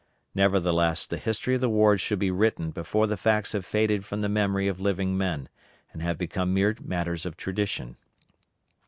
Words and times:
Nevertheless, 0.33 1.05
the 1.05 1.19
history 1.19 1.53
of 1.53 1.61
the 1.61 1.69
war 1.69 1.95
should 1.95 2.17
be 2.17 2.31
written 2.31 2.71
before 2.71 3.05
the 3.05 3.17
facts 3.17 3.51
have 3.51 3.63
faded 3.67 4.03
from 4.03 4.21
the 4.21 4.29
memory 4.29 4.67
of 4.67 4.79
living 4.81 5.15
men, 5.15 5.47
and 5.93 6.01
have 6.01 6.17
become 6.17 6.55
mere 6.55 6.75
matters 6.83 7.23
of 7.23 7.37
tradition. 7.37 7.97